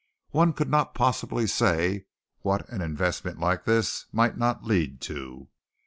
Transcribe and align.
One 0.31 0.53
could 0.53 0.67
not 0.67 0.95
possibly 0.95 1.45
say 1.45 2.07
what 2.39 2.67
an 2.69 2.81
investment 2.81 3.39
like 3.39 3.65
this 3.65 4.07
might 4.11 4.35
not 4.35 4.63
lead 4.65 4.99
to. 5.01 5.49